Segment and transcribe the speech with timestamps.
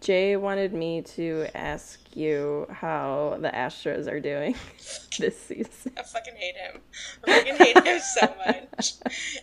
[0.00, 4.54] Jay wanted me to ask you how the Astros are doing
[5.18, 5.92] this season.
[5.98, 6.80] I fucking hate him.
[7.26, 8.92] I fucking hate him so much.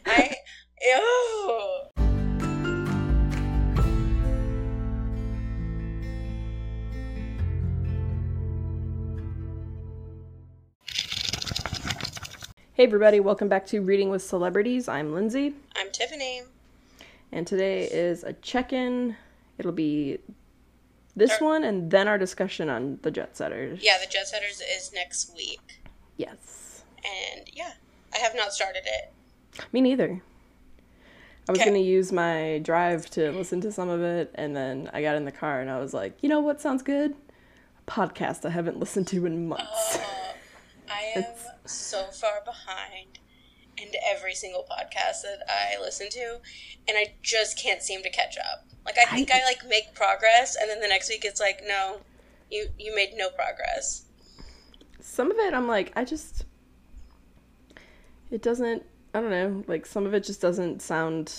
[0.06, 0.36] I
[0.82, 2.16] ew.
[12.74, 14.88] Hey everybody, welcome back to Reading with Celebrities.
[14.90, 16.42] I'm Lindsey, I'm Tifani.
[17.32, 19.16] and today is a check-in.
[19.58, 20.20] It'll be
[21.16, 23.80] this one and then our discussion on the Jet Setters.
[23.82, 25.82] Yeah, the Jet Setters is next week,
[26.18, 26.84] Yes.
[27.04, 27.74] and yeah,
[28.14, 29.14] I have not started it.
[29.72, 30.22] Me neither.
[31.48, 31.70] I was Okay.
[31.70, 35.26] gonna use my drive to listen to some of it, and then I got in
[35.26, 37.16] the car and I was like, you know what sounds good?
[37.88, 39.98] A podcast I haven't listened to in months.
[40.00, 40.34] Oh,
[40.90, 41.24] I am
[41.66, 43.20] so far behind
[43.78, 46.40] in every single podcast that I listen to,
[46.88, 48.66] and I just can't seem to catch up.
[48.86, 52.02] Like I think I, like make progress, and then the next week it's like, no,
[52.52, 54.04] you you made no progress.
[55.02, 56.46] some of it I'm like, I just
[58.32, 61.34] it doesn't I don't know, like some of it just doesn't sound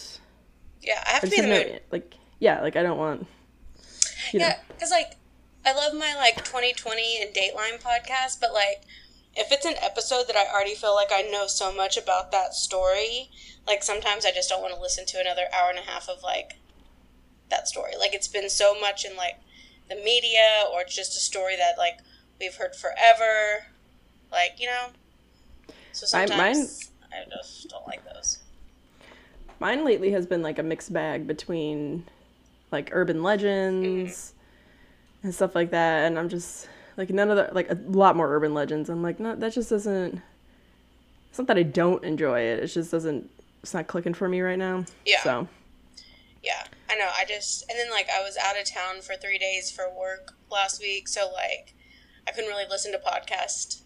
[0.82, 1.80] Yeah, I have I to be in the mood.
[1.90, 3.26] like yeah, like I don't want.
[4.32, 5.12] Yeah, because like
[5.64, 8.82] I love my like 2020 and Dateline podcast, but like
[9.36, 12.54] if it's an episode that I already feel like I know so much about that
[12.54, 13.30] story,
[13.66, 16.22] like sometimes I just don't want to listen to another hour and a half of
[16.22, 16.56] like
[17.50, 17.92] that story.
[17.98, 19.38] Like it's been so much in like
[19.88, 21.98] the media, or it's just a story that like
[22.40, 23.66] we've heard forever.
[24.32, 24.86] Like you know,
[25.92, 28.38] so I- sometimes I just don't like those.
[29.58, 32.04] Mine lately has been like a mixed bag between
[32.72, 35.26] like urban legends mm-hmm.
[35.26, 38.34] and stuff like that, and I'm just like none of the like a lot more
[38.34, 38.88] urban legends.
[38.88, 40.20] I'm like, no, that just doesn't.
[41.28, 42.60] It's not that I don't enjoy it.
[42.60, 43.30] It just doesn't.
[43.62, 44.84] It's not clicking for me right now.
[45.04, 45.22] Yeah.
[45.22, 45.48] So
[46.42, 47.08] Yeah, I know.
[47.16, 50.34] I just and then like I was out of town for three days for work
[50.50, 51.74] last week, so like
[52.26, 53.82] I couldn't really listen to podcast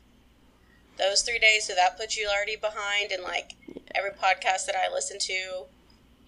[0.98, 1.66] those three days.
[1.66, 3.54] So that puts you already behind, and like
[3.94, 5.64] every podcast that I listen to,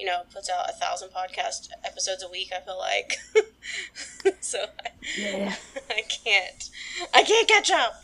[0.03, 2.51] you know, puts out a thousand podcast episodes a week.
[2.53, 3.19] I feel like
[4.41, 5.55] so I, yeah.
[5.91, 6.71] I can't,
[7.15, 8.03] I can't catch up.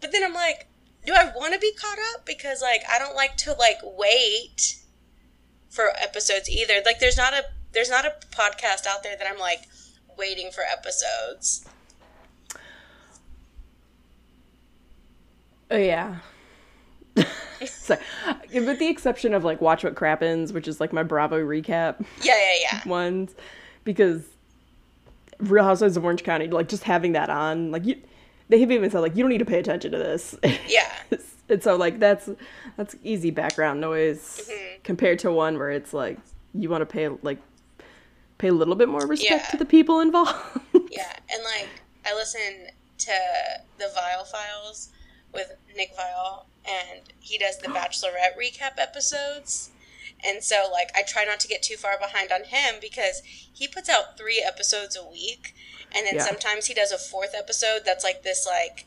[0.00, 0.66] But then I'm like,
[1.06, 2.26] do I want to be caught up?
[2.26, 4.80] Because like I don't like to like wait
[5.68, 6.82] for episodes either.
[6.84, 9.68] Like there's not a there's not a podcast out there that I'm like
[10.18, 11.64] waiting for episodes.
[15.70, 16.16] Oh yeah.
[17.66, 17.96] so,
[18.52, 22.34] with the exception of like Watch What Crappens, which is like my Bravo recap Yeah,
[22.36, 22.88] yeah, yeah.
[22.88, 23.34] ones,
[23.84, 24.22] because
[25.38, 27.96] Real Housewives of Orange County, like just having that on, like you,
[28.48, 30.36] they have even said like you don't need to pay attention to this.
[30.68, 30.90] Yeah.
[31.48, 32.28] and so like that's
[32.76, 34.82] that's easy background noise Mm-hmm.
[34.84, 36.18] compared to one where it's like
[36.54, 37.38] you want to pay like
[38.38, 39.50] pay a little bit more respect Yeah.
[39.50, 40.34] to the people involved.
[40.90, 41.68] Yeah, and like
[42.04, 42.40] I listen
[42.98, 43.12] to
[43.78, 44.90] the Viall Files
[45.32, 49.70] with Nick Viall, and he does the Bachelorette recap episodes.
[50.22, 53.66] And so, like, I try not to get too far behind on him because he
[53.66, 55.54] puts out three episodes a week,
[55.94, 56.24] and then Yeah.
[56.26, 58.84] sometimes he does a fourth episode that's like this like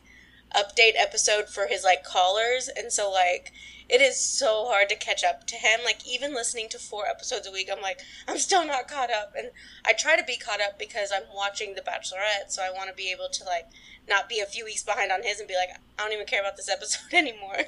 [0.54, 3.52] update episode for his like callers, and so like
[3.88, 5.80] it is so hard to catch up to him.
[5.84, 9.34] Like even listening to four episodes a week, I'm like I'm still not caught up,
[9.36, 9.48] and
[9.84, 12.94] I try to be caught up because I'm watching The Bachelorette, so I want to
[12.96, 13.66] be able to like
[14.08, 16.40] not be a few weeks behind on his and be like I don't even care
[16.40, 17.64] about this episode anymore.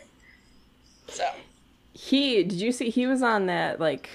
[1.09, 1.25] So
[1.93, 4.09] He did you see he was on that like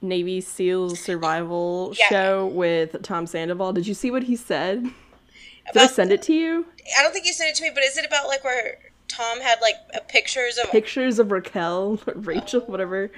[0.00, 2.08] Navy SEALs survival Yeah.
[2.08, 3.72] show with Tom Sandoval.
[3.72, 4.84] Did you see what he said?
[5.72, 6.66] Did I send it to you?
[6.98, 8.78] I don't think you sent it to me, but is it about like where
[9.18, 9.74] Tom had like
[10.08, 12.70] pictures of Pictures of Raquel, Rachel, oh.
[12.70, 13.10] whatever.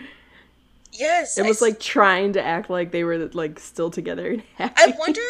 [0.92, 1.36] yes?
[1.36, 4.42] It I was s- like trying to act like they were like still together and
[4.56, 4.74] happy.
[4.76, 5.20] I wonder.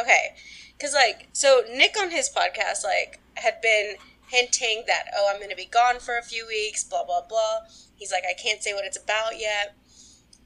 [0.00, 0.34] Okay,
[0.76, 3.96] because like, so Nick on his podcast like had been
[4.28, 7.60] hinting that oh I'm going to be gone for a few weeks, blah blah blah.
[7.94, 9.76] He's like I can't say what it's about yet,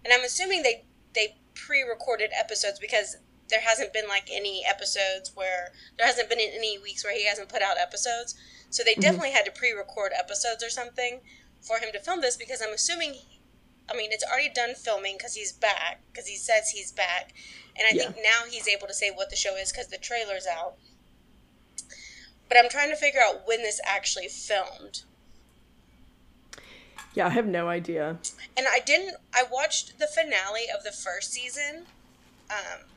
[0.04, 3.16] and I'm assuming they they pre-recorded episodes because
[3.50, 7.48] there hasn't been like any episodes where there hasn't been any weeks where he hasn't
[7.48, 8.34] put out episodes.
[8.70, 11.20] So they definitely had to pre-record episodes or something
[11.60, 13.16] for him to film this because I'm assuming
[13.91, 17.34] I mean, it's already done filming because he's back, because he says he's back.
[17.76, 18.10] And I Yeah.
[18.12, 20.76] think now he's able to say what the show is because the trailer's out.
[22.48, 25.02] But I'm trying to figure out when this actually filmed.
[27.14, 28.18] Yeah, I have no idea.
[28.56, 31.86] And I didn't, I watched the finale of the first season
[32.48, 32.90] um,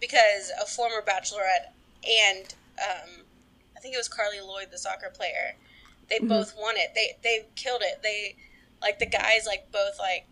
[0.00, 1.72] because a former bachelorette
[2.04, 3.24] and um,
[3.76, 5.56] I think it was Carli Lloyd, the soccer player,
[6.08, 6.92] they both won it.
[6.94, 8.02] They, they killed it.
[8.02, 8.36] They,
[8.80, 10.26] like, the guys, like, both, like,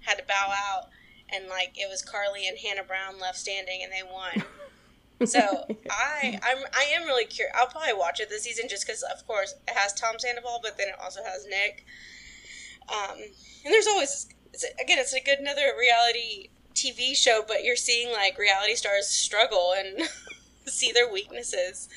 [0.00, 0.88] had to bow out.
[1.30, 5.26] and like it was Carly and Hannah Brown left standing, and they won.
[5.26, 7.54] so I I'm I am really curious.
[7.58, 10.78] I'll probably watch it this season just because, of course, it has Tom Sandoval, but
[10.78, 11.84] then it also has Nick.
[12.88, 13.18] Um,
[13.64, 16.48] and there's always it's, again, it's a good another reality
[16.78, 20.08] TV show, but you're seeing like reality stars struggle and
[20.66, 21.88] see their weaknesses.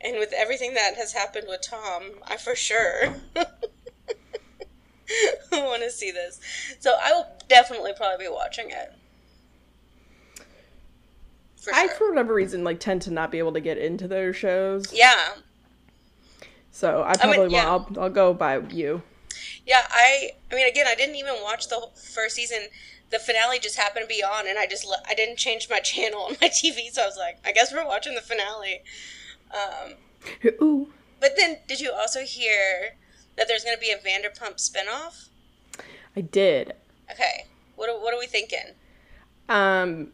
[0.00, 3.14] And with everything that has happened with Tom, I for sure
[5.52, 6.40] want to see this.
[6.78, 8.94] So I will definitely probably be watching it.
[11.56, 14.36] For I, for whatever reason, like tend to not be able to get into those
[14.36, 14.92] shows.
[14.92, 15.34] Yeah.
[16.70, 17.68] So I probably I mean, yeah.
[17.68, 19.02] I'll I'll go by you.
[19.66, 22.60] Yeah, I I mean again, I didn't even watch the first season.
[23.10, 26.22] The finale just happened to be on, and I just I didn't change my channel
[26.22, 28.82] on my TV, so I was like, I guess we're watching the finale.
[29.52, 29.94] Um,
[30.62, 30.92] Ooh.
[31.20, 32.96] But then, did you also hear
[33.36, 35.28] that there's going to be a Vanderpump spinoff?
[36.16, 36.74] I did.
[37.10, 37.46] Okay.
[37.76, 38.74] What are, what are we thinking?
[39.48, 40.08] Um,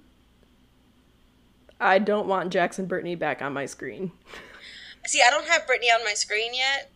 [1.80, 4.12] I don't want Jax and Brittany back on my screen.
[5.06, 6.90] See, I don't have Brittany on my screen yet,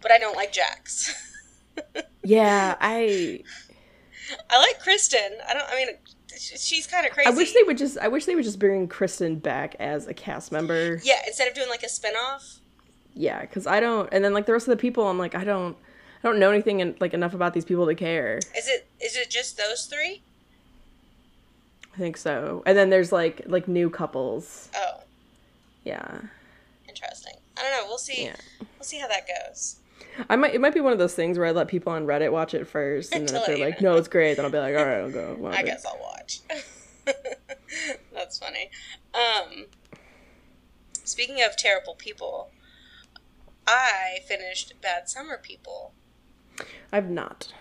[0.00, 1.14] but I don't like Jax.
[2.24, 3.42] yeah, I.
[4.50, 5.38] I like Kristen.
[5.48, 5.68] I don't.
[5.68, 5.88] I mean,
[6.36, 7.28] she's kind of crazy.
[7.28, 7.98] I wish they would just.
[7.98, 11.00] I wish they would just bring Kristen back as a cast member.
[11.02, 12.58] Yeah, instead of doing like a spinoff.
[13.14, 14.08] Yeah, because I don't.
[14.12, 15.76] And then like the rest of the people, I'm like, I don't.
[16.22, 18.38] I don't know anything and like enough about these people to care.
[18.56, 18.88] Is it?
[19.00, 20.22] Is it just those three?
[21.94, 22.62] I think so.
[22.66, 24.68] And then there's like like new couples.
[24.74, 25.00] Oh.
[25.84, 26.20] Yeah.
[26.88, 27.34] Interesting.
[27.58, 27.86] I don't know.
[27.86, 28.24] We'll see.
[28.24, 28.36] Yeah.
[28.60, 29.76] We'll see how that goes.
[30.28, 30.54] I might.
[30.54, 32.66] It might be one of those things where I let people on Reddit watch it
[32.66, 35.00] first, and then if they're like, "No, it's great," then I'll be like, "All right,
[35.00, 35.66] I'll go." I it.
[35.66, 36.40] guess I'll watch.
[38.12, 38.70] That's funny.
[39.12, 39.66] Um,
[41.04, 42.50] speaking of terrible people,
[43.66, 45.92] I finished Bad Summer People.
[46.92, 47.52] I've not.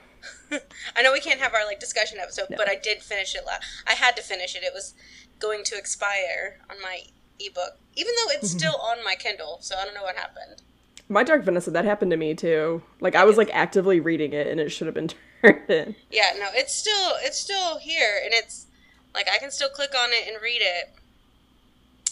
[0.95, 2.57] I know we can't have our like discussion episode, no.
[2.57, 3.45] but I did finish it.
[3.45, 3.63] last.
[3.87, 4.63] I had to finish it.
[4.63, 4.93] It was
[5.39, 7.01] going to expire on my
[7.39, 9.57] ebook, even though it's still on my Kindle.
[9.61, 10.61] So I don't know what happened.
[11.09, 12.81] My Dark Vanessa, that happened to me too.
[12.99, 15.09] Like I was like actively reading it, and it should have been
[15.41, 15.95] turned in.
[16.11, 18.67] Yeah, no, it's still it's still here, and it's
[19.13, 20.93] like I can still click on it and read it.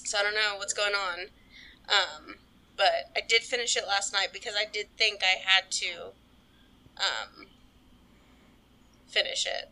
[0.03, 1.27] So I don't know what's going on.
[1.89, 2.35] Um,
[2.77, 6.13] but I did finish it last night because I did think I had to
[6.97, 7.47] um,
[9.07, 9.69] finish it.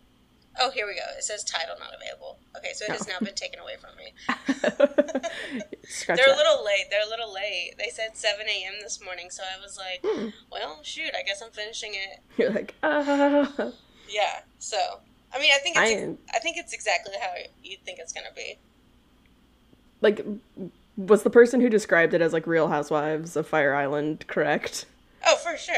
[0.60, 1.02] Oh, here we go.
[1.18, 2.38] It says title not available.
[2.58, 4.14] Okay, so it has now been taken away from me.
[6.08, 6.28] They're that.
[6.28, 6.86] a little late.
[6.90, 7.76] They're a little late.
[7.78, 8.74] They said 7 a.m.
[8.82, 10.30] this morning, so I was like, hmm.
[10.52, 12.20] well, shoot, I guess I'm finishing it.
[12.38, 13.72] You're like, ah.
[14.10, 14.78] Yeah, so.
[15.34, 17.30] I mean, I think it's, I, I think it's exactly how
[17.64, 18.58] you think it's going to be.
[20.02, 20.26] Like,
[20.98, 24.86] was the person who described it as like Real Housewives of Fire Island correct?
[25.26, 25.76] Oh, for sure.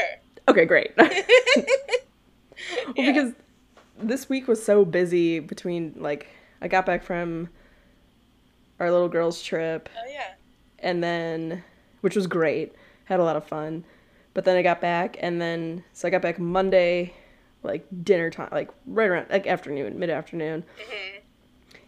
[0.48, 0.92] Okay, great.
[0.96, 1.10] well,
[2.96, 3.12] yeah.
[3.12, 3.32] because
[3.98, 6.28] this week was so busy between like
[6.60, 7.48] I got back from
[8.80, 9.88] our little girls trip.
[9.96, 10.32] Oh yeah.
[10.78, 11.62] And then
[12.00, 12.72] which was great.
[13.04, 13.84] Had a lot of fun.
[14.34, 17.14] But then I got back and then so I got back Monday
[17.62, 20.62] like dinner time like right around like afternoon, mid-afternoon.
[20.62, 21.18] Mm-hmm.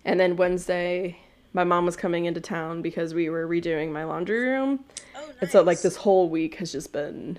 [0.05, 1.19] And then Wednesday
[1.53, 4.85] my mom was coming into town because we were redoing my laundry room.
[5.17, 5.37] Oh, nice.
[5.41, 7.39] And so like this whole week has just been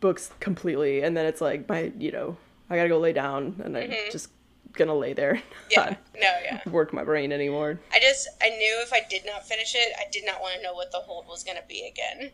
[0.00, 2.36] books completely and then it's like my you know
[2.72, 4.10] i gotta go lay down and i'm mm-hmm.
[4.10, 4.30] just
[4.72, 5.40] gonna lay there
[5.70, 9.46] yeah no yeah work my brain anymore i just i knew if i did not
[9.46, 12.30] finish it i did not want to know what the hold was gonna be again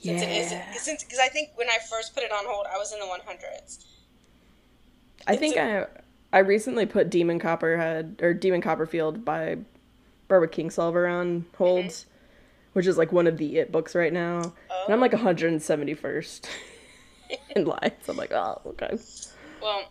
[0.00, 0.28] since yeah.
[0.28, 2.92] it is since because i think when i first put it on hold i was
[2.92, 3.84] in the 100s
[5.26, 5.86] i it's think a,
[6.32, 9.56] i i recently put demon copperhead or demon copperfield by
[10.28, 12.08] barbara kingsolver on hold, mm-hmm.
[12.72, 14.40] which is like one of the it books right now
[14.70, 14.84] oh.
[14.86, 16.48] and i'm like 171st
[17.56, 17.92] in line.
[18.02, 18.98] So I'm like, oh, okay.
[19.66, 19.90] Well,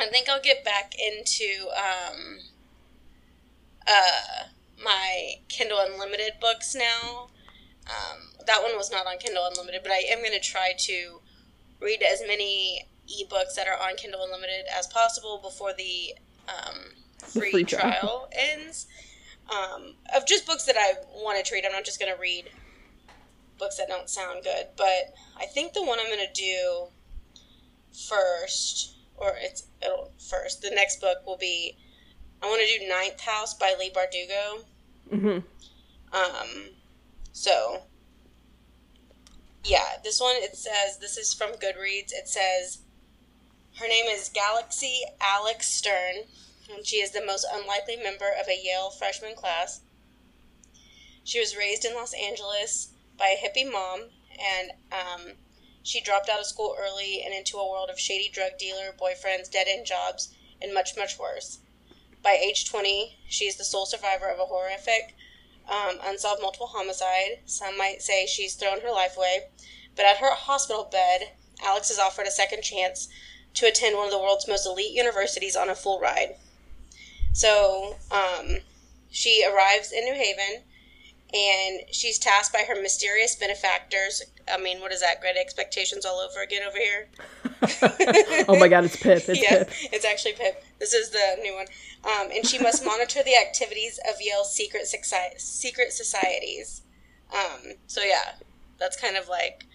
[0.00, 2.38] I think I'll get back into um,
[3.86, 4.48] uh,
[4.82, 7.28] my Kindle Unlimited books now.
[7.86, 8.18] Um,
[8.48, 11.20] that one was not on Kindle Unlimited, but I am going to try to
[11.80, 16.16] read as many ebooks that are on Kindle Unlimited as possible before the,
[16.48, 16.78] um,
[17.18, 18.88] free, the free, trial, trial ends.
[19.50, 21.64] Um, of just books that I want to read.
[21.64, 22.50] I'm not just going to read
[23.56, 24.66] books that don't sound good.
[24.76, 26.88] But I think the one I'm going to do
[27.92, 31.76] first, or it's it'll first, the next book will be
[32.42, 34.64] I want to do Ninth House by Leigh Bardugo.
[35.12, 36.16] Mm-hmm.
[36.16, 36.70] Um,
[37.32, 37.82] so
[39.64, 42.12] yeah, this one it says this is from Goodreads.
[42.12, 42.78] It says
[43.76, 46.24] her name is Galaxy Alex Stern,
[46.74, 49.80] and she is the most unlikely member of a Yale freshman class.
[51.24, 55.32] She was raised in Los Angeles by a hippie mom, and um,
[55.82, 59.50] she dropped out of school early and into a world of shady drug dealer boyfriends,
[59.50, 61.58] dead end jobs, and much, much worse.
[62.22, 65.16] By age 20, she is the sole survivor of a horrific,
[65.68, 67.40] um, unsolved multiple homicide.
[67.46, 69.48] Some might say she's thrown her life away.
[69.96, 71.32] But at her hospital bed,
[71.62, 73.08] Alex is offered a second chance
[73.54, 76.36] to attend one of the world's most elite universities on a full ride.
[77.32, 78.58] So, um,
[79.10, 80.64] she arrives in New Haven
[81.32, 84.22] and she's tasked by her mysterious benefactors.
[84.52, 85.20] I mean, what is that?
[85.20, 87.08] Great expectations all over again over here.
[88.48, 89.22] oh my god, it's Pip.
[89.28, 89.70] It's yeah, Pip.
[89.92, 90.64] it's actually Pip.
[90.78, 91.66] This is the new one.
[92.04, 96.82] Um, and she must monitor the activities of Yale's secret soci- secret societies.
[97.32, 98.34] Um, so yeah,
[98.78, 99.66] that's kind of like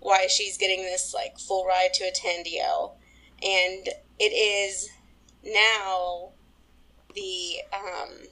[0.00, 2.96] why she's getting this like full ride to attend Yale,
[3.42, 4.90] and it is
[5.44, 6.30] now
[7.14, 8.26] the um,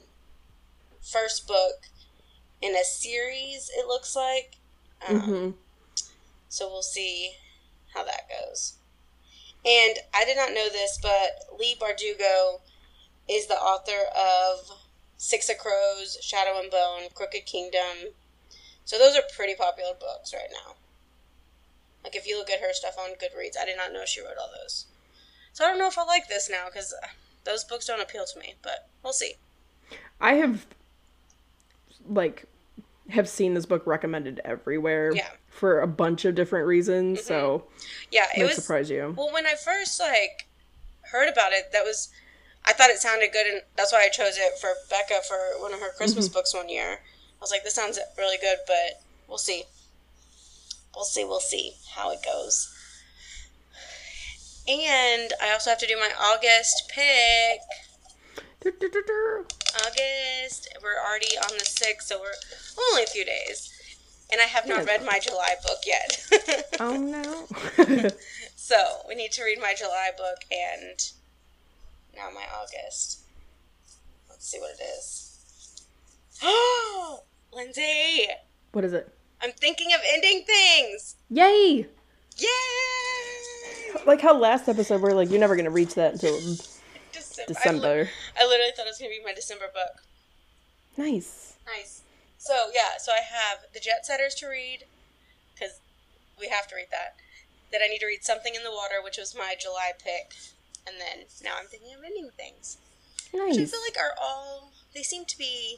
[1.01, 1.87] first book
[2.61, 3.69] in a series.
[3.75, 4.57] It looks like.
[5.07, 5.49] Um, hmm
[6.51, 7.31] so we'll see
[7.93, 8.73] how that goes.
[9.65, 12.59] And I did not know this, but Leigh Bardugo
[13.29, 14.69] is the author of
[15.15, 18.11] Six of Crows, Shadow and Bone, Crooked Kingdom.
[18.83, 20.73] So those are pretty popular books right now.
[22.03, 24.37] Like if you look at her stuff on Goodreads, I did not know she wrote
[24.39, 24.87] all those.
[25.53, 26.93] So I don't know if I like this now because
[27.45, 29.35] those books don't appeal to me, but we'll see.
[30.19, 30.65] I have
[32.09, 32.45] like
[33.09, 35.27] have seen this book recommended everywhere Yeah.
[35.49, 37.19] for a bunch of different reasons.
[37.19, 37.27] Mm-hmm.
[37.27, 37.65] So
[38.11, 39.13] Yeah, it was surprise you.
[39.17, 40.47] Well, when I first like
[41.11, 42.09] heard about it, that was
[42.63, 45.73] I thought it sounded good, and that's why I chose it for Becca for one
[45.73, 46.33] of her Christmas mm-hmm.
[46.33, 46.99] books one year.
[47.01, 49.63] I was like, this sounds really good, but we'll see.
[50.95, 51.23] We'll see.
[51.23, 52.71] We'll see how it goes.
[54.67, 57.61] And I also have to do my August pick.
[58.65, 60.67] August.
[60.81, 62.31] We're already on the sixth, so we're
[62.91, 63.69] only a few days.
[64.31, 66.67] And I have not read my July book yet.
[66.79, 68.09] oh no.
[68.71, 70.97] So we need to read my July book and
[72.15, 73.19] now my August.
[74.29, 75.83] Let's see what it is.
[76.41, 78.27] Oh, Lindsey,
[78.71, 79.13] what is it?
[79.41, 81.17] I'm thinking of ending things.
[81.29, 81.85] Yay!
[82.37, 84.01] Yay!
[84.05, 86.39] Like how last episode we're like, you're never gonna reach that until
[87.47, 87.87] December.
[87.87, 88.09] I, li-
[88.39, 90.03] I literally thought it was gonna be my December book.
[90.97, 91.55] Nice.
[91.65, 92.01] Nice.
[92.37, 94.85] So yeah, so I have the Jet Setters to read
[95.53, 95.79] because
[96.39, 97.15] we have to read that.
[97.71, 100.33] Then I need to read Something in the Water, which was my July pick,
[100.87, 102.77] and then now I'm thinking of ending things.
[103.33, 103.55] Nice.
[103.55, 105.77] which I feel like are all they seem to be.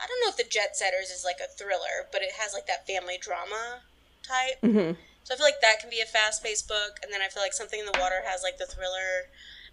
[0.00, 2.66] I don't know if the Jet Setters is like a thriller, but it has like
[2.66, 3.80] that family drama
[4.26, 4.58] type.
[4.60, 4.92] hmm
[5.24, 7.42] So I feel like that can be a fast paced book, and then I feel
[7.42, 9.30] like Something in the Water has like the thriller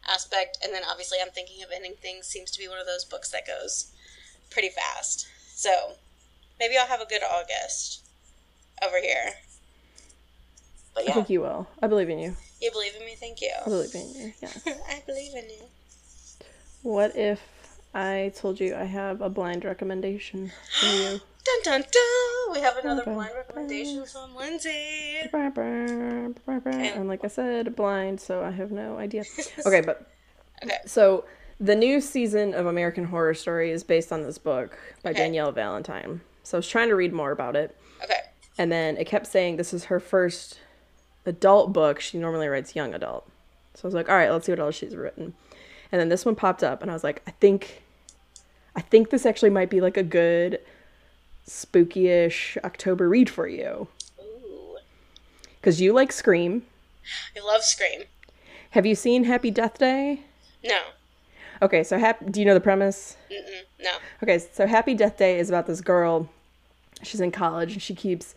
[0.10, 3.06] aspect, and then obviously I'm thinking of ending things seems to be one of those
[3.06, 3.92] books that goes
[4.50, 5.28] pretty fast.
[5.56, 5.94] So
[6.60, 8.04] maybe I'll have a good August
[8.86, 9.34] over here.
[10.94, 11.68] But I think you will.
[11.82, 12.36] I believe in you.
[12.62, 13.16] you believe in me?
[13.20, 13.52] Thank you.
[13.62, 14.34] I believe in you.
[14.42, 14.62] Yes.
[14.68, 15.66] I believe in you.
[16.84, 17.42] What if
[17.96, 21.20] I told you I have a blind recommendation for you?
[21.46, 22.54] Dun dun dun!
[22.54, 25.18] We have another blind recommendation from Lindsey.
[25.34, 29.24] And like I said, blind, so I have no idea.
[29.66, 30.10] Okay, but
[30.64, 30.78] Okay.
[30.86, 31.26] so
[31.60, 35.20] the new season of American Horror Story is based on this book by Okay.
[35.20, 36.22] Danielle Valentine.
[36.44, 38.20] So I was trying to read more about it, Okay.
[38.58, 40.60] and then it kept saying this is her first
[41.26, 42.00] adult book.
[42.00, 43.28] She normally writes young adult.
[43.74, 45.34] So I was like, all right, let's see what else she's written.
[45.92, 47.84] And then this one popped up, and I was like, I think,
[48.76, 50.60] I think this actually might be like a good
[51.46, 53.88] spooky-ish October read for you
[54.20, 54.78] Ooh.
[55.60, 56.64] because you like Scream.
[57.36, 58.04] I love Scream.
[58.72, 60.22] Have you seen Happy Death Day?
[60.64, 60.80] No.
[61.62, 63.18] Okay, so hap- do you know the premise?
[63.32, 63.62] Mm-mm.
[63.82, 63.92] No.
[64.22, 66.30] Okay, so Happy Death Day is about this girl.
[67.04, 68.36] She's in college and she keeps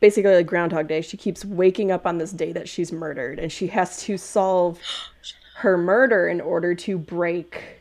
[0.00, 1.00] basically like Groundhog Day.
[1.00, 4.80] She keeps waking up on this day that she's murdered and she has to solve
[5.56, 7.80] her murder in order to break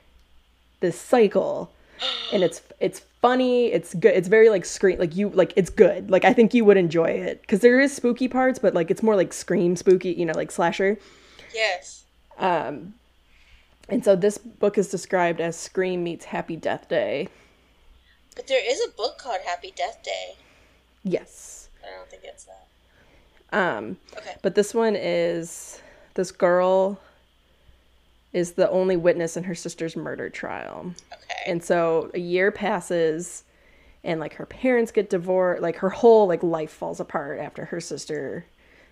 [0.79, 1.71] this cycle.
[2.31, 4.13] And it's it's funny, it's good.
[4.15, 6.09] It's very like scream like you like it's good.
[6.09, 9.03] Like I think you would enjoy it cuz there is spooky parts, but like it's
[9.03, 10.97] more like scream spooky, you know, like slasher.
[11.53, 12.05] Yes.
[12.37, 12.93] Um,
[13.89, 17.29] and so this book is described as Scream meets Happy Death Day.
[18.35, 20.35] But there is a book called Happy Death Day.
[21.03, 21.69] Yes.
[21.83, 22.67] I don't think it's that.
[23.57, 24.35] Um, Okay.
[24.41, 25.81] but this one is
[26.13, 26.99] this girl
[28.33, 30.93] is the only witness in her sister's murder trial.
[31.11, 31.51] Okay.
[31.51, 33.43] And so a year passes
[34.03, 37.81] and like her parents get divorced, like her whole like life falls apart after her
[37.81, 38.45] sister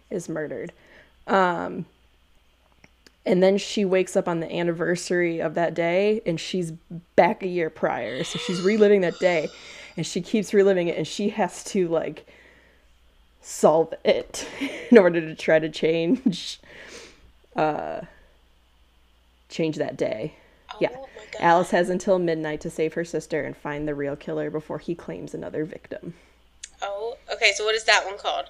[0.09, 0.71] is murdered.
[1.27, 1.85] Um
[3.27, 6.71] and then she wakes up on the anniversary of that day and she's
[7.15, 8.23] back a year prior.
[8.23, 9.49] So she's reliving that day
[9.97, 12.27] and she keeps reliving it and she has to like
[13.41, 14.47] solve it
[14.91, 16.59] in order to try to change
[17.55, 18.01] uh
[19.55, 20.35] change that day.
[20.73, 20.89] Oh Yeah.
[20.89, 21.41] my god.
[21.41, 24.95] Alice has until midnight to save her sister and find the real killer before he
[24.95, 26.15] claims another victim.
[26.81, 27.53] Oh, okay.
[27.55, 28.49] So what is that one called?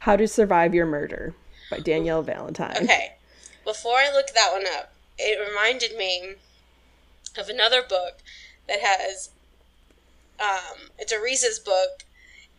[0.00, 1.34] How to Survive Your Murder
[1.70, 2.76] by Danielle Valentine.
[2.82, 3.14] Okay.
[3.64, 6.34] Before I look that one up, it reminded me
[7.38, 8.18] of another book
[8.68, 9.30] that has
[10.40, 12.04] um it's a Reese's book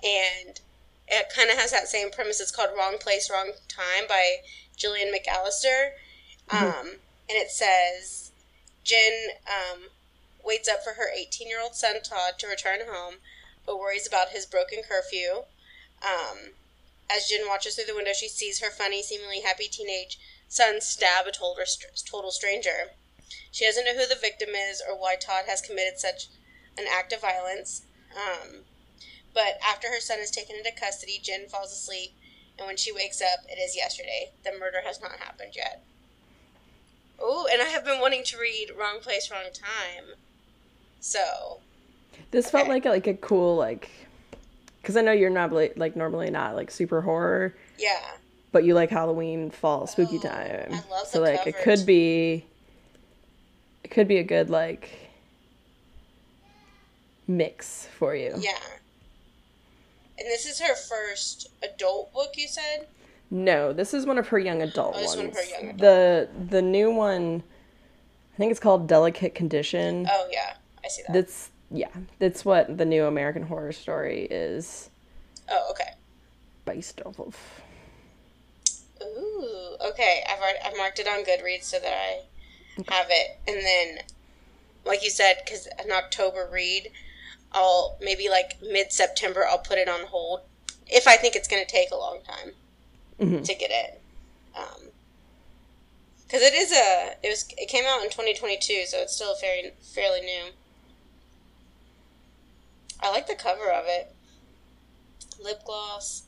[0.03, 0.59] and
[1.07, 2.39] it kind of has that same premise.
[2.39, 4.37] It's called Wrong Place, Wrong Time by
[4.75, 5.91] Gillian McAllister.
[6.49, 6.95] Um,
[7.29, 8.31] and it says
[8.83, 9.89] Jen um,
[10.43, 13.15] waits up for her 18 year old son Todd to return home,
[13.65, 15.43] but worries about his broken curfew.
[16.03, 16.53] Um,
[17.09, 21.25] as Jen watches through the window, she sees her funny, seemingly happy teenage son stab
[21.27, 22.91] a total, stranger.
[23.51, 26.27] She doesn't know who the victim is or why Todd has committed such
[26.77, 27.83] an act of violence.
[28.15, 28.65] Um,
[29.33, 32.11] but after her son is taken into custody, Jen falls asleep,
[32.57, 34.31] and when she wakes up, it is yesterday.
[34.43, 35.83] The murder has not happened yet.
[37.19, 40.15] Oh, and I have been wanting to read Wrong Place, Wrong Time.
[40.99, 41.59] So,
[42.31, 42.73] This felt Okay.
[42.73, 43.89] like like a cool like
[44.81, 48.11] because I know you're not like, like normally not like super horror, yeah.
[48.51, 50.69] but you like Halloween, fall, spooky Oh, time.
[50.73, 52.45] I love so like it could be
[53.83, 54.89] it could be a good like
[57.27, 58.33] mix for you.
[58.37, 58.59] Yeah.
[60.17, 62.87] And this is her first adult book, you said?
[63.35, 65.17] No, this is one of her young adult Oh, this ones.
[65.17, 65.79] one of her young adult.
[65.79, 67.43] The the new one
[68.33, 70.07] I think it's called Delicate Condition.
[70.09, 70.55] Oh, yeah.
[70.83, 71.13] I see that.
[71.13, 74.89] That's yeah, that's what the new American Horror Story is
[75.49, 75.91] oh, okay.
[76.63, 77.37] based off of.
[79.01, 80.23] Ooh, okay.
[80.29, 82.21] I've already, I've marked it on Goodreads so that I
[82.93, 84.05] have it, and then,
[84.85, 86.91] like you said, because an October read,
[87.51, 90.41] I'll maybe like mid September I'll put it on hold
[90.87, 92.53] if I think it's going to take a long time
[93.19, 93.45] Mhm.
[93.45, 94.01] to get it.
[94.55, 94.89] Um,
[96.23, 99.71] because it is a it was it came out in 2022, so it's still fairly
[99.81, 100.45] fairly new.
[103.01, 104.11] I like the cover of it.
[105.43, 106.23] Lip gloss,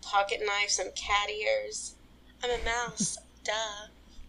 [0.00, 1.94] pocket knife, some cat ears.
[2.42, 3.18] I'm a mouse.
[3.44, 3.52] Duh.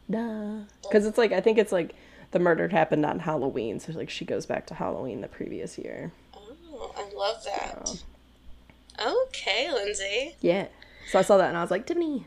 [0.10, 0.63] Duh.
[0.82, 1.93] Because it's like I think it's like
[2.32, 6.12] the murder happened on Halloween, so like she goes back to Halloween the previous year.
[6.36, 8.04] Oh, I love that.
[8.99, 10.36] Okay, Lindsey.
[10.41, 10.67] Yeah.
[11.10, 12.26] So I saw that and I was like, Tifani.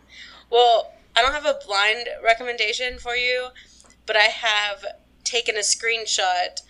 [0.51, 3.49] Well, I don't have a blind recommendation for you,
[4.05, 4.85] but I have
[5.25, 6.61] taken a screenshot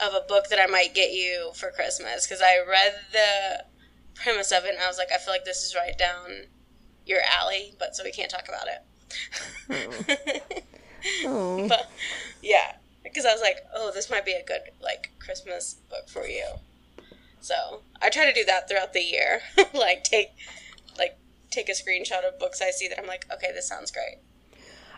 [0.00, 3.64] of a book that I might get you for Christmas because I read the
[4.14, 6.46] premise of it and I was like, I feel like this is right down
[7.06, 10.36] your alley, but so we can't talk about it.
[11.24, 11.26] Oh.
[11.26, 11.68] oh.
[11.68, 11.90] but
[12.42, 16.26] yeah, because I was like, oh, this might be a good like Christmas book for
[16.26, 16.44] you.
[17.40, 19.40] So I try to do that throughout the year,
[19.74, 20.30] like take
[21.50, 24.18] take a screenshot of books I see that I'm like, okay, this sounds great.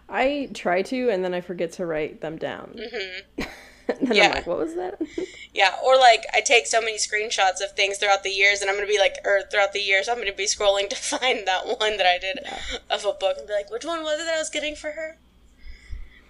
[0.08, 2.76] I try to and then I forget to write them down.
[2.78, 3.44] hmm
[3.88, 4.24] and then Yeah.
[4.28, 5.00] I'm like, what was that?
[5.54, 8.76] Yeah, or like I take so many screenshots of things throughout the years, and I'm
[8.76, 11.98] gonna be like, or throughout the years, I'm gonna be scrolling to find that one
[11.98, 12.38] that I did
[12.88, 14.92] of a book and be like, which one was it that I was getting for
[14.92, 15.18] her?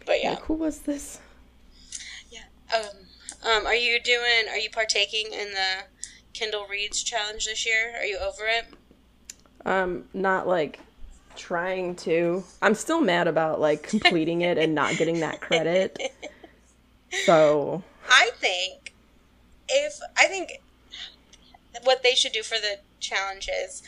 [0.04, 1.20] But yeah, like, who was this?
[2.30, 2.46] Yeah.
[2.74, 3.06] Um,
[3.48, 4.48] um, are you doing?
[4.50, 5.84] Are you partaking in the
[6.32, 7.94] Kindle Reads challenge this year?
[7.96, 8.66] Are you over it?
[9.64, 10.80] Um, not like
[11.36, 12.44] trying to.
[12.60, 15.98] I'm still mad about like completing it and not getting that credit.
[17.26, 18.94] So I think
[19.68, 20.60] if I think
[21.84, 23.82] what they should do for the challenges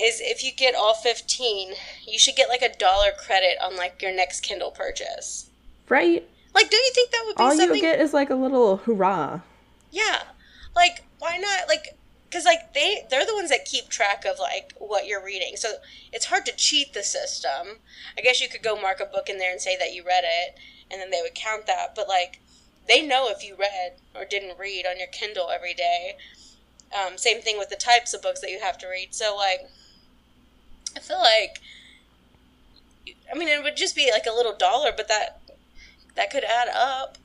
[0.00, 1.72] is if you get all 15,
[2.06, 5.50] you should get like a dollar credit on like your next Kindle purchase.
[5.88, 7.76] right, Like, don't you think that would be all something?
[7.76, 9.40] you get is like a little hurrah.
[9.90, 10.22] Yeah,
[10.74, 11.68] like why not?
[11.68, 11.96] Like,
[12.30, 15.74] because like they they're the ones that keep track of like what you're reading, so
[16.12, 17.78] it's hard to cheat the system.
[18.16, 20.24] I guess you could go mark a book in there and say that you read
[20.24, 20.56] it,
[20.90, 21.94] and then they would count that.
[21.96, 22.40] But like,
[22.86, 26.16] they know if you read or didn't read on your Kindle every day.
[26.92, 29.14] Um, same thing with the types of books that you have to read.
[29.14, 29.68] So like,
[30.96, 31.60] I feel like,
[33.32, 35.40] I mean, it would just be like a little dollar, but that
[36.14, 37.18] that could add up.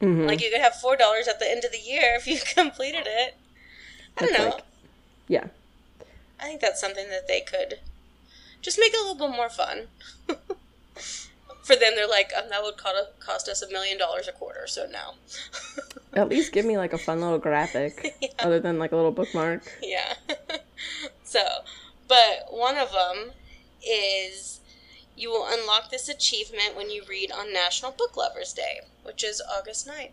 [0.00, 0.26] Mhm.
[0.26, 3.06] Like you could have four dollars at the end of the year if you completed
[3.06, 3.34] it.
[4.18, 4.44] I don't know.
[4.50, 4.64] like-
[5.28, 5.46] yeah.
[6.40, 7.78] I think that's something that they could
[8.62, 9.88] just make it a little bit more fun.
[11.62, 14.86] For them, they're like, um, that would cost, us a million dollars a quarter, so
[14.90, 15.14] no.
[16.20, 18.28] At least give me like a fun little graphic, Yeah.
[18.40, 19.62] other than like a little bookmark.
[19.82, 20.14] yeah.
[21.22, 21.40] so,
[22.08, 23.32] but one of them
[23.86, 24.60] is
[25.16, 29.40] you will unlock this achievement when you read on National Book Lovers Day, which is
[29.56, 30.10] August 9th.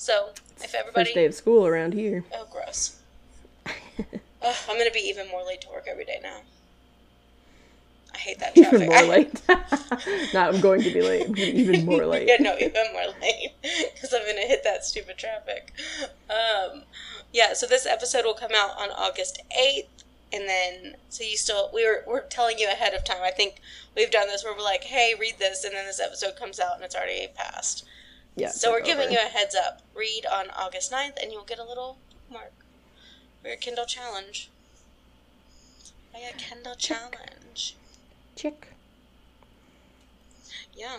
[0.00, 0.30] So,
[0.64, 1.04] if everybody.
[1.04, 2.24] First day of school around here.
[2.32, 2.96] Oh, gross.
[3.66, 6.38] Ugh, I'm gonna be even more late to work every day now.
[8.14, 8.80] I hate that traffic.
[8.80, 9.42] even more late.
[10.32, 11.26] Not I'm going to be late.
[11.26, 12.26] I'm gonna be even more late.
[12.26, 15.74] yeah, no, even more late because I'm gonna hit that stupid traffic.
[16.30, 16.84] Um,
[17.34, 21.68] yeah, so this episode will come out on August eighth, and then so you still
[21.74, 23.20] we were we're telling you ahead of time.
[23.22, 23.60] I think
[23.94, 26.76] we've done this where we're like, hey, read this, and then this episode comes out
[26.76, 27.84] and it's already passed.
[28.36, 28.50] Yeah.
[28.50, 29.12] So we're giving over.
[29.12, 29.82] you a heads up.
[29.94, 31.98] Read on August 9th, and you'll get a little
[32.30, 32.52] mark
[33.42, 34.48] for your Kindle challenge.
[36.14, 37.76] Oh yeah, Kindle challenge.
[38.36, 38.68] chick.
[40.74, 40.96] Yeah.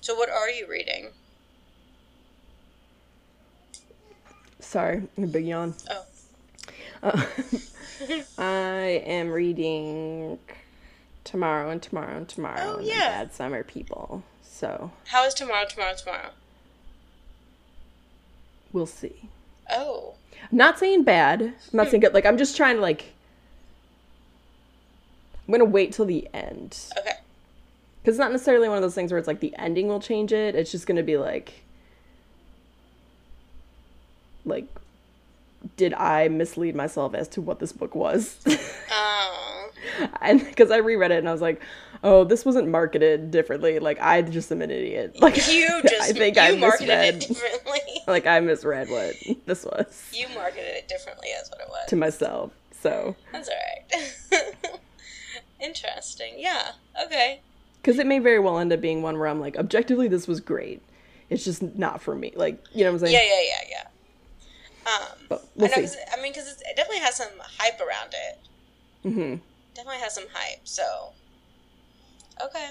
[0.00, 1.08] So what are you reading?
[4.60, 5.74] Sorry, a big yawn.
[5.90, 6.04] Oh,
[7.02, 7.26] Uh,
[8.38, 10.38] I am reading
[11.24, 12.60] tomorrow and tomorrow and tomorrow.
[12.60, 13.22] Oh, and yeah.
[13.24, 14.22] Bad Summer People.
[14.60, 15.64] So how is tomorrow?
[15.66, 15.94] Tomorrow?
[15.94, 16.30] Tomorrow?
[18.74, 19.30] we'll see.
[19.70, 21.40] Oh, I'm not saying bad.
[21.40, 22.12] I'm not saying good.
[22.12, 23.14] Like I'm just trying to like.
[25.48, 27.14] I'm gonna wait till the end okay.
[28.02, 30.30] because it's not necessarily one of those things where it's like the ending will change
[30.30, 30.54] it.
[30.54, 31.62] It's just gonna be like,
[34.44, 34.66] like,
[35.78, 38.36] did I mislead myself as to what this book was?
[38.92, 39.70] Oh,
[40.20, 41.62] and because I reread it and I was like,
[42.02, 43.78] oh, this wasn't marketed differently.
[43.78, 45.20] Like I just am an idiot.
[45.20, 47.14] Like you just I think you I marketed misread.
[47.16, 47.80] it differently.
[48.06, 49.14] like I misread what
[49.46, 51.28] this was you marketed it differently.
[51.40, 51.88] as what it was.
[51.88, 52.52] to myself.
[52.82, 53.54] So That's all
[54.32, 54.44] right.
[55.60, 56.34] Interesting.
[56.38, 56.72] Yeah.
[57.04, 57.40] Okay.
[57.82, 60.40] because it may very well end up being one where I'm like, objectively, this was
[60.40, 60.80] great.
[61.28, 62.32] It's just not for me.
[62.34, 63.14] Like you know what I'm saying?
[63.14, 64.90] Yeah, yeah, yeah, yeah.
[64.90, 65.74] Um, But I we'll know.
[65.74, 65.80] see.
[65.82, 68.38] 'cause- I mean, because it definitely has some hype around it.
[69.02, 69.34] hmm
[69.74, 70.60] Definitely has some hype.
[70.66, 71.12] So,
[72.46, 72.70] okay.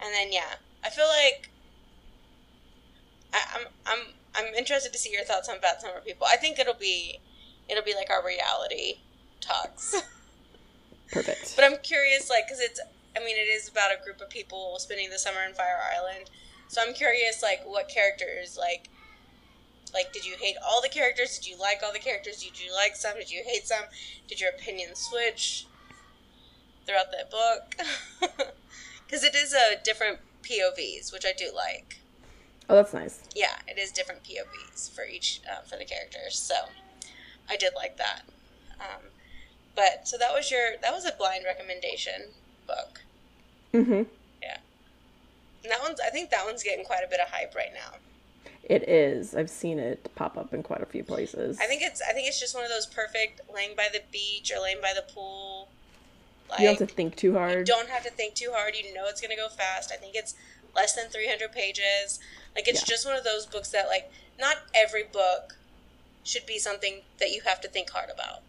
[0.00, 1.50] And then yeah, I feel like
[3.32, 3.98] I, I'm I'm
[4.34, 6.26] I'm interested to see your thoughts on Bad Summer People.
[6.30, 7.20] I think it'll be
[7.68, 8.98] it'll be like our reality
[9.40, 9.94] talks.
[11.12, 11.56] Perfect.
[11.56, 12.80] But I'm curious, like, because it's,
[13.16, 16.30] I mean, it is about a group of people spending the summer in Fire Island.
[16.68, 18.90] So I'm curious, like, what characters, like,
[19.94, 21.38] like, did you hate all the characters?
[21.38, 22.42] Did you like all the characters?
[22.42, 23.14] Did you like some?
[23.16, 23.84] Did you hate some?
[24.28, 25.66] Did your opinion switch
[26.88, 27.74] throughout that book?
[29.06, 32.00] Because it is a different POVs, which I do like.
[32.68, 33.22] oh, that's nice.
[33.34, 36.38] Yeah, it is different POVs for each uh, for the characters.
[36.38, 36.54] So
[37.48, 38.24] I did like that.
[38.78, 39.04] Um,
[39.74, 42.32] but so that was your that was a blind recommendation
[42.66, 43.00] book.
[43.72, 44.02] mm-hmm
[44.42, 44.58] yeah
[45.62, 47.96] And that one's I think that one's getting quite a bit of hype right now.
[48.64, 49.34] It is.
[49.34, 51.58] I've seen it pop up in quite a few places.
[51.62, 54.52] I think it's I think it's just one of those perfect laying by the beach
[54.54, 55.70] or laying by the pool.
[56.50, 57.58] Like you don't have to think too hard.
[57.58, 58.74] you don't have to think too hard.
[58.76, 59.92] You know it's gonna go fast.
[59.92, 60.34] I think it's
[60.74, 62.18] less than three hundred pages.
[62.54, 62.94] Like it's Yeah.
[62.94, 65.56] just one of those books that like not every book
[66.24, 68.40] should be something that you have to think hard about.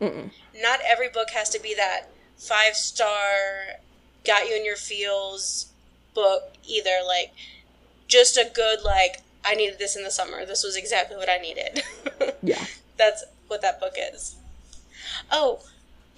[0.00, 0.30] Mm-mm.
[0.60, 3.18] Not every book has to be that five star,
[4.24, 5.66] got you in your feels
[6.14, 6.98] book either.
[7.06, 7.32] Like
[8.08, 10.44] just a good like I needed this in the summer.
[10.44, 11.82] This was exactly what I needed.
[12.42, 12.62] Yeah.
[12.98, 14.36] That's what that book is.
[15.30, 15.60] Oh,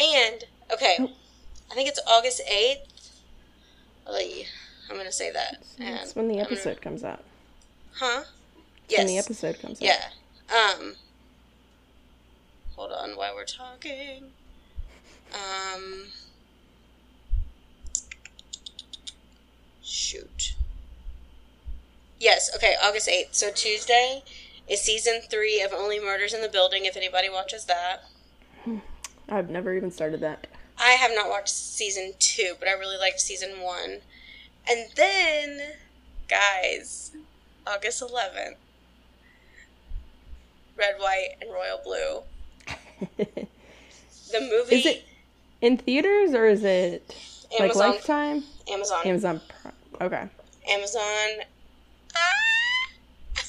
[0.01, 1.11] and okay, Oh.
[1.71, 2.93] I think it's August eighth.
[4.09, 5.63] I'm gonna say that.
[5.79, 7.25] That's when the I'm gonna- episode comes out.
[7.95, 8.23] huh?
[8.89, 8.99] Yes.
[8.99, 9.85] When the episode comes out.
[9.85, 10.09] Yeah.
[10.55, 10.95] Um.
[12.77, 14.31] Hold on, while we're talking.
[15.35, 16.05] Um.
[19.83, 20.55] Shoot.
[22.21, 22.51] Yes.
[22.55, 22.77] Okay.
[22.83, 23.35] August eighth.
[23.35, 24.23] So Tuesday
[24.69, 26.85] is season three of Only Murders in the Building.
[26.85, 28.05] If anybody watches that,
[29.29, 30.47] I've never even started that.
[30.79, 33.99] I have not watched season two, but I really liked season one.
[34.69, 35.61] And then,
[36.29, 37.13] guys,
[37.67, 38.57] August 11th,
[40.77, 42.23] Red, White, and Royal Blue.
[44.33, 45.05] The movie, Is it
[45.61, 47.15] in theaters or is it
[47.53, 48.45] like Amazon, Lifetime?
[48.69, 49.41] Amazon, Amazon.
[49.63, 49.75] Prime.
[50.01, 50.29] Okay.
[50.69, 51.45] Amazon.
[52.17, 52.91] Ah!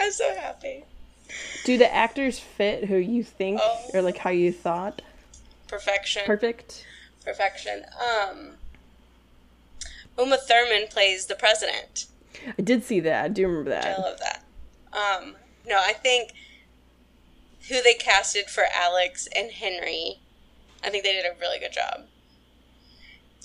[0.00, 0.82] I'm so happy.
[1.64, 3.90] Do the actors fit who you think Oh.
[3.94, 5.02] or like how you thought?
[5.72, 6.22] Perfection.
[6.26, 6.84] Perfect.
[7.24, 7.86] Perfection.
[7.98, 8.56] Um,
[10.18, 12.08] Uma Thurman plays the president.
[12.46, 13.24] I did see that.
[13.24, 13.98] I do remember that.
[13.98, 14.44] I love that.
[14.92, 16.34] Um, no, I think
[17.70, 20.18] who they casted for Alex and Henry,
[20.84, 22.02] I think they did a really good job.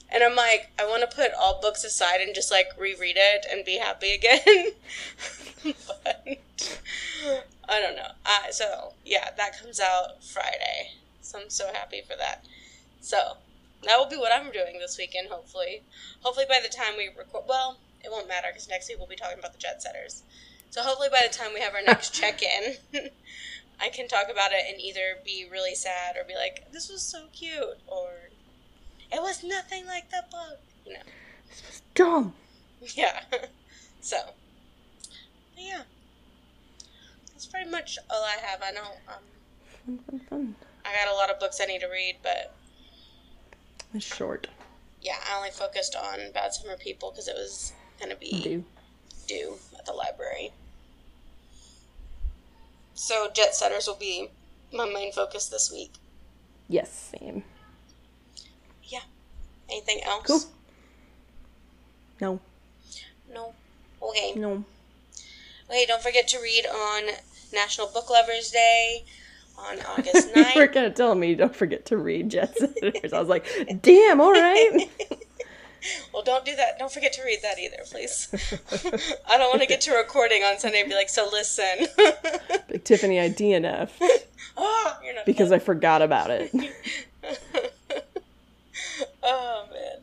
[0.10, 3.46] And I'm like, I want to put all books aside and just like reread it
[3.50, 4.72] and be happy again.
[5.63, 6.78] but
[7.70, 8.12] I don't know.
[8.26, 10.92] Uh, so yeah, that comes out Friday.
[11.28, 12.46] So I'm so happy for that.
[13.02, 13.36] So
[13.84, 15.28] that will be what I'm doing this weekend.
[15.28, 15.84] Hopefully,
[16.22, 19.18] hopefully by the time we record, well, it won't matter because next week we'll be
[19.18, 20.24] talking about the Jet Setters.
[20.70, 22.78] So hopefully by the time we have our next check-in,
[23.82, 27.02] I can talk about it and either be really sad or be like, "This was
[27.02, 28.30] so cute," or
[29.12, 30.60] It was nothing like the book.
[30.86, 31.00] You know.
[31.50, 32.34] This was dumb.
[32.96, 33.22] Yeah.
[34.00, 34.18] so.
[35.58, 35.82] Yeah.
[37.34, 38.62] That's pretty much all I have.
[38.63, 38.92] I know.
[39.10, 39.24] Um,
[39.86, 40.56] Fun, fun, fun.
[40.88, 42.54] I got a lot of books I need to read, but
[43.93, 44.47] It's short.
[45.02, 48.63] yeah, I only focused on Bad Summer People because it was gonna be Do.
[49.28, 50.52] due at the library.
[52.93, 54.30] So Jet Setters will be
[54.73, 55.91] my main focus this week.
[56.67, 57.43] Yes, same.
[58.84, 59.02] Yeah.
[59.69, 60.26] Anything else?
[60.26, 60.41] Cool.
[62.19, 62.39] No,
[63.32, 63.54] No.
[64.02, 64.34] Okay.
[64.36, 64.63] no.
[65.69, 67.04] Okay, don't forget to read on
[67.54, 69.06] National Book Lovers Day
[69.58, 70.56] on August 9th.
[70.56, 70.74] you were 9th.
[70.74, 73.13] gonna tell me don't forget to read Jet Setters.
[73.13, 73.46] I was like,
[73.82, 74.89] damn, all right.
[76.13, 76.78] well, don't do that.
[76.80, 78.30] Don't forget to read that either, please.
[79.30, 81.88] I don't want to get to recording on Sunday and be like, so listen.
[82.70, 83.91] Big Tifani, I DNF
[84.58, 86.52] oh, you're not because I forgot about it.
[89.24, 90.02] oh man.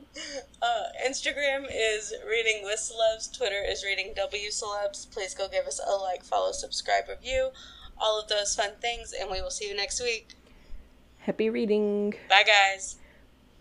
[0.62, 3.37] Uh, Instagram is reading with celebs.
[3.37, 5.11] Twitter is reading W celebs.
[5.11, 7.51] Please go give us a like, follow, subscribe, review,
[7.98, 10.35] all of those fun things, and we will see you next week.
[11.20, 12.14] Happy reading.
[12.28, 12.96] Bye, guys.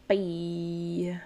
[0.08, 1.22] Bye.